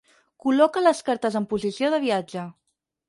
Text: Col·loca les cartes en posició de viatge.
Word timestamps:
Col·loca 0.45 0.83
les 0.85 1.01
cartes 1.09 1.37
en 1.41 1.47
posició 1.53 1.93
de 1.95 2.01
viatge. 2.07 2.47